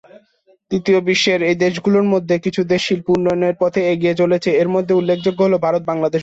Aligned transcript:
তৃতীয় 0.71 0.99
বিশ্বের 1.07 1.39
এই 1.43 1.57
দেশগুলোর 1.63 2.05
মধ্যে 2.13 2.35
কিছু 2.45 2.61
দেশ 2.71 2.81
শিল্প 2.87 3.07
উন্নয়নের 3.09 3.55
পথে 3.61 3.81
এগিয়ে 3.93 4.19
চলেছে; 4.21 4.49
এর 4.61 4.69
মধ্যে 4.75 4.93
উল্লেখযোগ্য 4.95 5.39
হলো 5.43 5.57
ভারত, 5.65 5.81
বাংলাদেশ 5.83 5.99
ও 5.99 6.11
ব্রাজিল। 6.11 6.19